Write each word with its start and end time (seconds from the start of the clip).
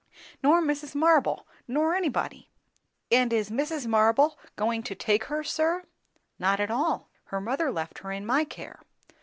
Nor 0.41 0.63
Mrs. 0.63 0.95
Marble, 0.95 1.45
nor 1.67 1.93
anybody. 1.93 2.49
And 3.11 3.31
is 3.31 3.51
Mrs. 3.51 3.85
Marble 3.85 4.35
going 4.55 4.81
to 4.81 4.95
take 4.95 5.25
her, 5.25 5.43
sir?" 5.43 5.83
"Not 6.39 6.59
at 6.59 6.71
all. 6.71 7.11
Her 7.25 7.39
mother 7.39 7.71
left 7.71 7.99
her 7.99 8.11
in 8.11 8.25
my 8.25 8.43
care." 8.43 8.79